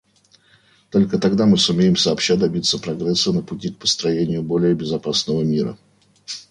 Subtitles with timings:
[0.89, 5.77] Только тогда мы сумеем сообща добиться прогресса на пути к построению более безопасного мира.